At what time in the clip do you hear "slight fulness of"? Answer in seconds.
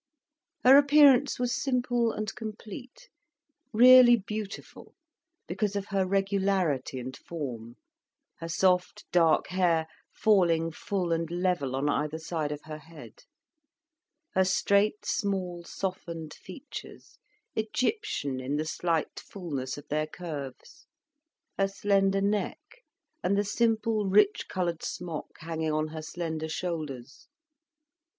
18.65-19.87